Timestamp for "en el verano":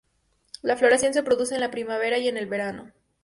2.27-2.91